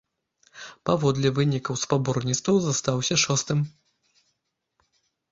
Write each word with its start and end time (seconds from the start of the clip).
Паводле 0.89 1.29
вынікаў 1.39 1.75
спаборніцтваў 1.81 2.57
застаўся 2.63 3.15
шостым. 3.25 3.61